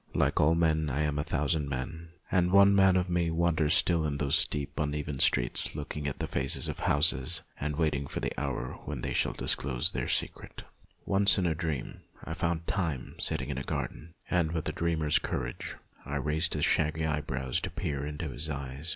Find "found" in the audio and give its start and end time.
12.33-12.65